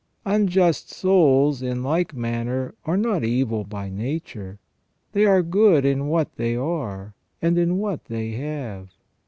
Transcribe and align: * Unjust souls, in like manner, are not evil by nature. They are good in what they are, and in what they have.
* 0.19 0.25
Unjust 0.25 0.89
souls, 0.89 1.61
in 1.61 1.83
like 1.83 2.15
manner, 2.15 2.73
are 2.85 2.97
not 2.97 3.23
evil 3.23 3.63
by 3.63 3.87
nature. 3.87 4.57
They 5.11 5.27
are 5.27 5.43
good 5.43 5.85
in 5.85 6.07
what 6.07 6.37
they 6.37 6.55
are, 6.55 7.13
and 7.39 7.55
in 7.55 7.77
what 7.77 8.05
they 8.05 8.31
have. 8.31 8.89